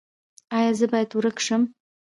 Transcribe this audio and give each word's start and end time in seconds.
ایا 0.57 0.71
زه 0.79 0.85
باید 0.91 1.11
ورک 1.13 1.37
شم؟ 1.45 1.61